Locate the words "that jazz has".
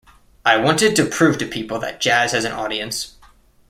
1.77-2.43